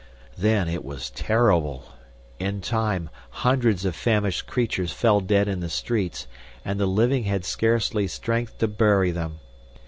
Then 0.35 0.67
it 0.67 0.83
was 0.83 1.11
terrible. 1.11 1.89
In 2.39 2.59
time, 2.61 3.11
hundreds 3.45 3.85
of 3.85 3.95
famished 3.95 4.47
creatures 4.47 4.91
fell 4.91 5.19
dead 5.19 5.47
in 5.47 5.59
the 5.59 5.69
streets, 5.69 6.25
and 6.65 6.79
the 6.79 6.87
living 6.87 7.25
had 7.25 7.45
scarcely 7.45 8.07
strength 8.07 8.57
to 8.57 8.67
bury 8.67 9.11
them. 9.11 9.41